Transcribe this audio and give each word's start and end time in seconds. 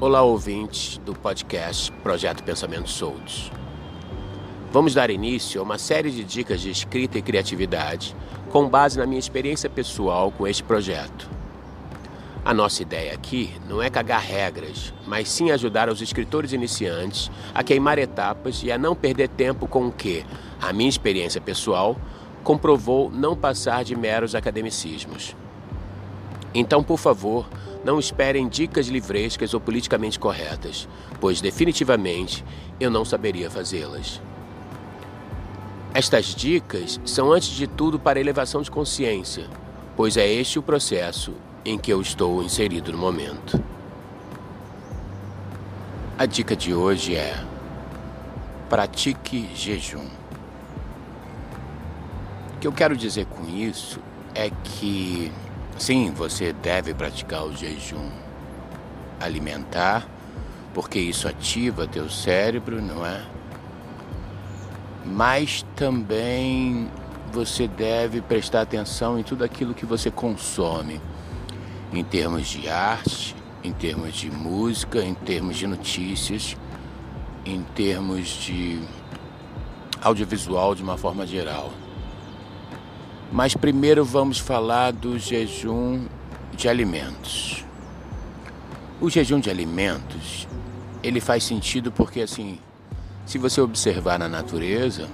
Olá, 0.00 0.22
ouvintes 0.22 0.96
do 0.98 1.12
podcast 1.12 1.90
Projeto 2.04 2.44
Pensamentos 2.44 2.92
Soltos. 2.92 3.50
Vamos 4.70 4.94
dar 4.94 5.10
início 5.10 5.60
a 5.60 5.64
uma 5.64 5.76
série 5.76 6.12
de 6.12 6.22
dicas 6.22 6.60
de 6.60 6.70
escrita 6.70 7.18
e 7.18 7.22
criatividade 7.22 8.14
com 8.48 8.68
base 8.68 8.96
na 8.96 9.04
minha 9.04 9.18
experiência 9.18 9.68
pessoal 9.68 10.30
com 10.30 10.46
este 10.46 10.62
projeto. 10.62 11.28
A 12.44 12.54
nossa 12.54 12.80
ideia 12.80 13.12
aqui 13.12 13.52
não 13.68 13.82
é 13.82 13.90
cagar 13.90 14.20
regras, 14.20 14.94
mas 15.04 15.28
sim 15.28 15.50
ajudar 15.50 15.88
os 15.88 16.00
escritores 16.00 16.52
iniciantes 16.52 17.28
a 17.52 17.64
queimar 17.64 17.98
etapas 17.98 18.62
e 18.62 18.70
a 18.70 18.78
não 18.78 18.94
perder 18.94 19.28
tempo 19.30 19.66
com 19.66 19.88
o 19.88 19.92
que, 19.92 20.24
a 20.60 20.72
minha 20.72 20.88
experiência 20.88 21.40
pessoal, 21.40 21.96
comprovou 22.44 23.10
não 23.10 23.34
passar 23.34 23.82
de 23.82 23.96
meros 23.96 24.36
academicismos. 24.36 25.34
Então, 26.54 26.82
por 26.82 26.98
favor, 26.98 27.46
não 27.84 27.98
esperem 27.98 28.48
dicas 28.48 28.86
livrescas 28.86 29.54
ou 29.54 29.60
politicamente 29.60 30.18
corretas, 30.18 30.88
pois 31.20 31.40
definitivamente 31.40 32.44
eu 32.80 32.90
não 32.90 33.04
saberia 33.04 33.50
fazê-las. 33.50 34.20
Estas 35.94 36.34
dicas 36.34 37.00
são, 37.04 37.32
antes 37.32 37.48
de 37.48 37.66
tudo, 37.66 37.98
para 37.98 38.20
elevação 38.20 38.62
de 38.62 38.70
consciência, 38.70 39.46
pois 39.96 40.16
é 40.16 40.26
este 40.26 40.58
o 40.58 40.62
processo 40.62 41.34
em 41.64 41.78
que 41.78 41.92
eu 41.92 42.00
estou 42.00 42.42
inserido 42.42 42.92
no 42.92 42.98
momento. 42.98 43.62
A 46.18 46.26
dica 46.26 46.54
de 46.54 46.74
hoje 46.74 47.14
é: 47.14 47.42
pratique 48.68 49.50
jejum. 49.54 50.06
O 52.54 52.58
que 52.60 52.66
eu 52.66 52.72
quero 52.72 52.96
dizer 52.96 53.26
com 53.26 53.48
isso 53.48 54.00
é 54.34 54.50
que 54.50 55.32
Sim, 55.78 56.10
você 56.10 56.52
deve 56.52 56.92
praticar 56.92 57.44
o 57.44 57.56
jejum 57.56 58.10
alimentar, 59.20 60.06
porque 60.74 60.98
isso 60.98 61.28
ativa 61.28 61.86
teu 61.86 62.10
cérebro, 62.10 62.82
não 62.82 63.06
é? 63.06 63.24
Mas 65.04 65.64
também 65.76 66.90
você 67.32 67.68
deve 67.68 68.20
prestar 68.20 68.62
atenção 68.62 69.18
em 69.20 69.22
tudo 69.22 69.44
aquilo 69.44 69.72
que 69.72 69.86
você 69.86 70.10
consome, 70.10 71.00
em 71.92 72.02
termos 72.02 72.48
de 72.48 72.68
arte, 72.68 73.36
em 73.62 73.72
termos 73.72 74.14
de 74.14 74.30
música, 74.32 75.00
em 75.00 75.14
termos 75.14 75.56
de 75.56 75.66
notícias, 75.66 76.56
em 77.46 77.62
termos 77.62 78.26
de 78.28 78.80
audiovisual 80.02 80.74
de 80.74 80.82
uma 80.82 80.98
forma 80.98 81.24
geral. 81.24 81.72
Mas 83.30 83.54
primeiro 83.54 84.04
vamos 84.04 84.38
falar 84.38 84.92
do 84.92 85.18
jejum 85.18 86.06
de 86.56 86.68
alimentos. 86.68 87.64
O 89.00 89.10
jejum 89.10 89.38
de 89.38 89.50
alimentos, 89.50 90.48
ele 91.02 91.20
faz 91.20 91.44
sentido 91.44 91.92
porque 91.92 92.22
assim, 92.22 92.58
se 93.26 93.36
você 93.36 93.60
observar 93.60 94.18
na 94.18 94.28
natureza, 94.28 95.08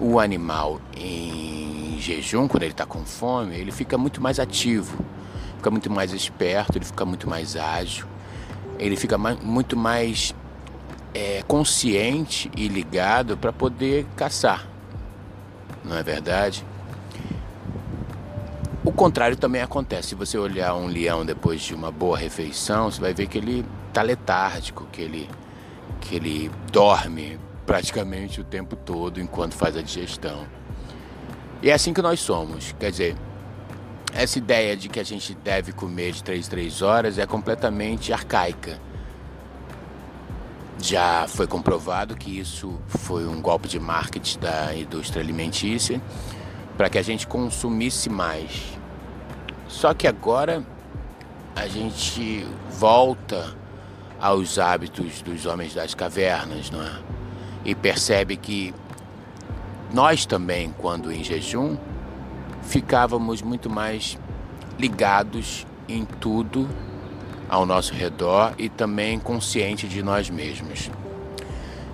o 0.00 0.18
animal 0.18 0.80
em 0.96 1.96
jejum, 2.00 2.48
quando 2.48 2.64
ele 2.64 2.72
está 2.72 2.84
com 2.84 3.04
fome, 3.04 3.54
ele 3.54 3.70
fica 3.70 3.96
muito 3.96 4.20
mais 4.20 4.38
ativo, 4.40 4.98
fica 5.56 5.70
muito 5.70 5.90
mais 5.90 6.12
esperto, 6.12 6.76
ele 6.76 6.84
fica 6.84 7.04
muito 7.04 7.30
mais 7.30 7.56
ágil, 7.56 8.06
ele 8.78 8.96
fica 8.96 9.16
mais, 9.16 9.40
muito 9.40 9.76
mais 9.76 10.34
é, 11.14 11.42
consciente 11.46 12.50
e 12.56 12.68
ligado 12.68 13.36
para 13.36 13.52
poder 13.52 14.04
caçar. 14.16 14.66
Não 15.84 15.96
é 15.96 16.02
verdade? 16.02 16.64
Contrário 18.96 19.36
também 19.36 19.60
acontece. 19.60 20.08
Se 20.08 20.14
você 20.14 20.38
olhar 20.38 20.74
um 20.74 20.86
leão 20.86 21.24
depois 21.24 21.60
de 21.60 21.74
uma 21.74 21.92
boa 21.92 22.16
refeição, 22.16 22.90
você 22.90 22.98
vai 22.98 23.12
ver 23.12 23.26
que 23.26 23.36
ele 23.36 23.62
está 23.88 24.00
letárgico, 24.00 24.86
que 24.90 25.02
ele, 25.02 25.28
que 26.00 26.16
ele 26.16 26.50
dorme 26.72 27.38
praticamente 27.66 28.40
o 28.40 28.44
tempo 28.44 28.74
todo 28.74 29.20
enquanto 29.20 29.52
faz 29.52 29.76
a 29.76 29.82
digestão. 29.82 30.46
E 31.62 31.68
é 31.68 31.74
assim 31.74 31.92
que 31.92 32.00
nós 32.00 32.20
somos. 32.20 32.74
Quer 32.80 32.90
dizer, 32.90 33.16
essa 34.14 34.38
ideia 34.38 34.74
de 34.74 34.88
que 34.88 34.98
a 34.98 35.04
gente 35.04 35.34
deve 35.34 35.72
comer 35.72 36.12
de 36.12 36.24
3 36.24 36.48
3 36.48 36.80
horas 36.80 37.18
é 37.18 37.26
completamente 37.26 38.14
arcaica. 38.14 38.80
Já 40.78 41.26
foi 41.28 41.46
comprovado 41.46 42.16
que 42.16 42.38
isso 42.38 42.80
foi 42.86 43.26
um 43.26 43.42
golpe 43.42 43.68
de 43.68 43.78
marketing 43.78 44.38
da 44.38 44.74
indústria 44.74 45.22
alimentícia 45.22 46.00
para 46.78 46.88
que 46.88 46.96
a 46.96 47.02
gente 47.02 47.26
consumisse 47.26 48.08
mais. 48.08 48.78
Só 49.68 49.92
que 49.92 50.06
agora 50.06 50.64
a 51.54 51.66
gente 51.66 52.46
volta 52.70 53.54
aos 54.20 54.58
hábitos 54.58 55.22
dos 55.22 55.46
homens 55.46 55.74
das 55.74 55.94
cavernas, 55.94 56.70
não 56.70 56.82
é? 56.82 56.98
E 57.64 57.74
percebe 57.74 58.36
que 58.36 58.74
nós 59.92 60.24
também, 60.26 60.74
quando 60.78 61.12
em 61.12 61.22
jejum, 61.22 61.76
ficávamos 62.62 63.42
muito 63.42 63.70
mais 63.70 64.18
ligados 64.78 65.66
em 65.88 66.04
tudo 66.04 66.68
ao 67.48 67.64
nosso 67.64 67.94
redor 67.94 68.54
e 68.58 68.68
também 68.68 69.18
consciente 69.18 69.86
de 69.86 70.02
nós 70.02 70.28
mesmos. 70.28 70.90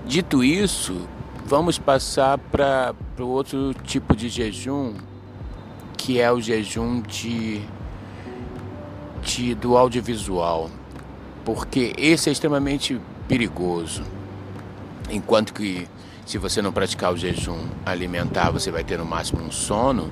Dito 0.06 0.42
isso, 0.42 1.06
vamos 1.44 1.78
passar 1.78 2.38
para 2.38 2.94
o 3.18 3.26
outro 3.26 3.74
tipo 3.84 4.16
de 4.16 4.28
jejum 4.28 4.94
que 6.02 6.20
é 6.20 6.32
o 6.32 6.40
jejum 6.40 7.00
de, 7.00 7.62
de, 9.22 9.54
do 9.54 9.76
audiovisual, 9.76 10.68
porque 11.44 11.92
esse 11.96 12.28
é 12.28 12.32
extremamente 12.32 13.00
perigoso. 13.28 14.02
Enquanto 15.08 15.54
que 15.54 15.86
se 16.26 16.38
você 16.38 16.60
não 16.60 16.72
praticar 16.72 17.12
o 17.12 17.16
jejum 17.16 17.68
alimentar, 17.86 18.50
você 18.50 18.72
vai 18.72 18.82
ter 18.82 18.98
no 18.98 19.04
máximo 19.04 19.44
um 19.44 19.52
sono. 19.52 20.10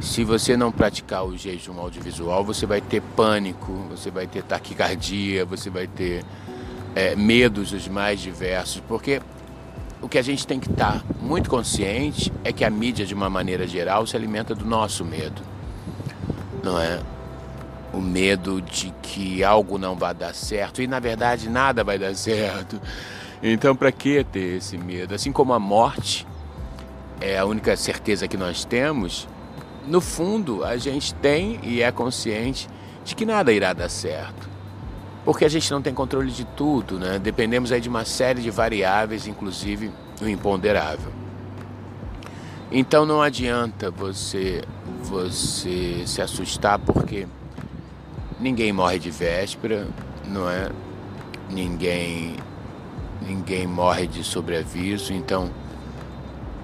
Se 0.00 0.24
você 0.24 0.56
não 0.56 0.72
praticar 0.72 1.26
o 1.26 1.36
jejum 1.36 1.78
audiovisual, 1.78 2.42
você 2.42 2.64
vai 2.64 2.80
ter 2.80 3.02
pânico, 3.14 3.72
você 3.90 4.10
vai 4.10 4.26
ter 4.26 4.42
taquicardia, 4.42 5.44
você 5.44 5.68
vai 5.68 5.86
ter 5.86 6.24
é, 6.94 7.14
medos 7.14 7.74
os 7.74 7.86
mais 7.88 8.20
diversos, 8.20 8.80
porque 8.88 9.20
o 10.04 10.08
que 10.08 10.18
a 10.18 10.22
gente 10.22 10.46
tem 10.46 10.60
que 10.60 10.70
estar 10.70 11.00
tá 11.00 11.04
muito 11.18 11.48
consciente 11.48 12.30
é 12.44 12.52
que 12.52 12.62
a 12.62 12.68
mídia, 12.68 13.06
de 13.06 13.14
uma 13.14 13.30
maneira 13.30 13.66
geral, 13.66 14.06
se 14.06 14.14
alimenta 14.14 14.54
do 14.54 14.66
nosso 14.66 15.02
medo. 15.02 15.40
Não 16.62 16.78
é? 16.78 17.00
O 17.90 18.02
medo 18.02 18.60
de 18.60 18.92
que 19.00 19.42
algo 19.42 19.78
não 19.78 19.96
vai 19.96 20.12
dar 20.12 20.34
certo 20.34 20.82
e, 20.82 20.86
na 20.86 21.00
verdade, 21.00 21.48
nada 21.48 21.82
vai 21.82 21.98
dar 21.98 22.14
certo. 22.14 22.78
Então, 23.42 23.74
para 23.74 23.90
que 23.90 24.22
ter 24.24 24.58
esse 24.58 24.76
medo? 24.76 25.14
Assim 25.14 25.32
como 25.32 25.54
a 25.54 25.58
morte 25.58 26.26
é 27.18 27.38
a 27.38 27.46
única 27.46 27.74
certeza 27.74 28.28
que 28.28 28.36
nós 28.36 28.62
temos, 28.62 29.26
no 29.86 30.02
fundo, 30.02 30.64
a 30.64 30.76
gente 30.76 31.14
tem 31.14 31.58
e 31.62 31.80
é 31.80 31.90
consciente 31.90 32.68
de 33.06 33.14
que 33.14 33.24
nada 33.24 33.50
irá 33.50 33.72
dar 33.72 33.88
certo 33.88 34.53
porque 35.24 35.44
a 35.44 35.48
gente 35.48 35.70
não 35.70 35.80
tem 35.80 35.94
controle 35.94 36.30
de 36.30 36.44
tudo, 36.44 36.98
né? 36.98 37.18
Dependemos 37.18 37.72
aí 37.72 37.80
de 37.80 37.88
uma 37.88 38.04
série 38.04 38.42
de 38.42 38.50
variáveis, 38.50 39.26
inclusive 39.26 39.90
o 40.20 40.28
imponderável. 40.28 41.12
Então 42.70 43.06
não 43.06 43.22
adianta 43.22 43.90
você 43.90 44.62
você 45.02 46.02
se 46.06 46.20
assustar 46.20 46.78
porque 46.78 47.26
ninguém 48.40 48.72
morre 48.72 48.98
de 48.98 49.10
véspera, 49.10 49.86
não 50.26 50.48
é? 50.48 50.70
Ninguém 51.50 52.36
ninguém 53.22 53.66
morre 53.66 54.06
de 54.06 54.22
sobreaviso, 54.22 55.12
então 55.12 55.50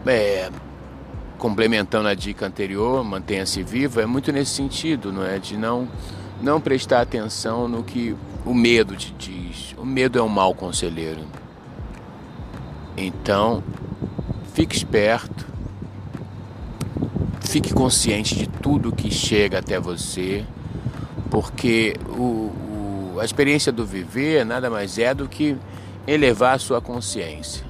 é, 0.07 0.51
complementando 1.41 2.07
a 2.07 2.15
dica 2.15 2.47
anterior, 2.47 3.03
mantenha-se 3.03 3.63
vivo, 3.63 3.99
é 3.99 4.05
muito 4.05 4.31
nesse 4.31 4.53
sentido, 4.53 5.11
não 5.11 5.25
é? 5.25 5.39
De 5.39 5.57
não 5.57 5.89
não 6.41 6.61
prestar 6.61 7.01
atenção 7.01 7.69
no 7.69 7.83
que 7.83 8.17
o 8.47 8.55
medo 8.55 8.97
te 8.97 9.13
diz. 9.13 9.75
O 9.77 9.85
medo 9.85 10.19
é 10.19 10.23
um 10.23 10.29
mau 10.29 10.55
conselheiro. 10.55 11.21
Então, 12.97 13.63
fique 14.55 14.75
esperto, 14.75 15.47
fique 17.41 17.75
consciente 17.75 18.35
de 18.35 18.47
tudo 18.47 18.93
que 18.93 19.11
chega 19.11 19.59
até 19.59 19.79
você, 19.79 20.47
porque 21.31 21.95
o, 22.09 23.13
o, 23.15 23.19
a 23.21 23.25
experiência 23.25 23.71
do 23.71 23.85
viver 23.85 24.45
nada 24.45 24.71
mais 24.71 24.99
é 24.99 25.15
do 25.15 25.29
que 25.29 25.57
elevar 26.07 26.55
a 26.55 26.59
sua 26.59 26.81
consciência. 26.81 27.65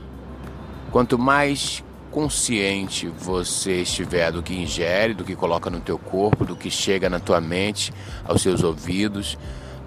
Quanto 0.90 1.18
mais 1.18 1.84
consciente 2.10 3.08
você 3.08 3.82
estiver 3.82 4.32
do 4.32 4.42
que 4.42 4.54
ingere, 4.54 5.14
do 5.14 5.24
que 5.24 5.36
coloca 5.36 5.70
no 5.70 5.80
teu 5.80 5.98
corpo, 5.98 6.44
do 6.44 6.56
que 6.56 6.70
chega 6.70 7.08
na 7.08 7.20
tua 7.20 7.40
mente, 7.40 7.92
aos 8.24 8.42
seus 8.42 8.62
ouvidos, 8.62 9.38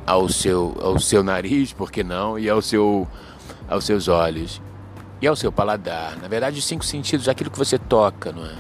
ao 0.06 0.30
seu, 0.30 0.76
ao 0.82 1.00
seu 1.00 1.24
nariz, 1.24 1.74
por 1.74 1.92
que 1.92 2.04
não, 2.04 2.40
e 2.40 2.50
ao 2.50 2.62
seu, 2.62 3.08
aos 3.68 3.86
seus 3.86 4.08
olhos 4.08 4.62
e 5.22 5.28
ao 5.28 5.36
seu 5.36 5.52
paladar. 5.52 6.18
Na 6.22 6.28
verdade, 6.28 6.60
os 6.60 6.66
cinco 6.66 6.84
sentidos, 6.84 7.30
aquilo 7.30 7.50
que 7.50 7.58
você 7.58 7.78
toca, 7.78 8.32
não 8.32 8.46
é? 8.46 8.56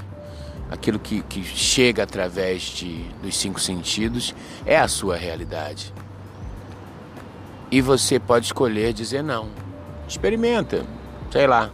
Aquilo 0.71 0.97
que, 0.97 1.21
que 1.23 1.43
chega 1.43 2.03
através 2.03 2.63
de, 2.63 3.03
dos 3.21 3.35
cinco 3.37 3.59
sentidos 3.59 4.33
é 4.65 4.77
a 4.77 4.87
sua 4.87 5.15
realidade. 5.15 5.93
E 7.69 7.81
você 7.81 8.19
pode 8.19 8.45
escolher 8.45 8.93
dizer 8.93 9.21
não. 9.21 9.49
Experimenta, 10.07 10.85
sei 11.31 11.47
lá, 11.47 11.69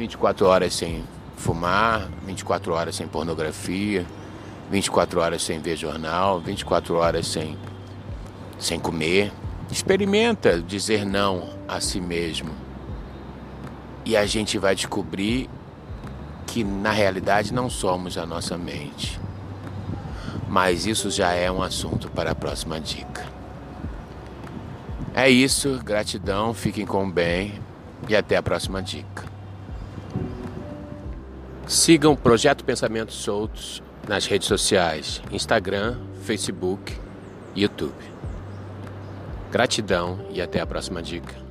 24 0.00 0.46
horas 0.46 0.72
sem 0.72 1.04
fumar, 1.36 2.08
24 2.24 2.72
horas 2.72 2.96
sem 2.96 3.06
pornografia, 3.06 4.06
24 4.70 5.20
horas 5.20 5.42
sem 5.42 5.58
ver 5.58 5.76
jornal, 5.76 6.40
24 6.40 6.94
horas 6.94 7.26
sem, 7.26 7.58
sem 8.58 8.80
comer. 8.80 9.30
Experimenta 9.70 10.58
dizer 10.58 11.04
não 11.04 11.50
a 11.68 11.80
si 11.80 12.00
mesmo. 12.00 12.50
E 14.02 14.16
a 14.16 14.24
gente 14.24 14.56
vai 14.56 14.74
descobrir 14.74 15.50
que 16.46 16.64
na 16.64 16.92
realidade 16.92 17.52
não 17.52 17.68
somos 17.68 18.16
a 18.16 18.24
nossa 18.24 18.56
mente. 18.56 19.20
Mas 20.48 20.86
isso 20.86 21.10
já 21.10 21.32
é 21.32 21.52
um 21.52 21.62
assunto 21.62 22.08
para 22.08 22.30
a 22.30 22.34
próxima 22.34 22.80
dica. 22.80 23.26
É 25.14 25.28
isso, 25.28 25.78
gratidão, 25.84 26.54
fiquem 26.54 26.86
com 26.86 27.08
bem 27.08 27.60
e 28.08 28.16
até 28.16 28.38
a 28.38 28.42
próxima 28.42 28.82
dica. 28.82 29.29
Sigam 31.70 32.14
o 32.14 32.16
Projeto 32.16 32.64
Pensamentos 32.64 33.14
Soltos 33.14 33.80
nas 34.08 34.26
redes 34.26 34.48
sociais: 34.48 35.22
Instagram, 35.30 35.98
Facebook, 36.24 36.98
YouTube. 37.54 37.94
Gratidão 39.52 40.18
e 40.30 40.42
até 40.42 40.60
a 40.60 40.66
próxima 40.66 41.00
dica. 41.00 41.49